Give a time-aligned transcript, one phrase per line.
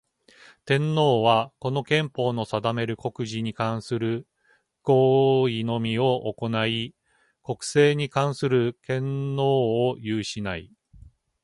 [0.65, 4.25] 天皇は、この憲法の定める国事に関する
[4.81, 6.95] 行為のみを行ひ、
[7.43, 10.71] 国政に関する権能を有しない。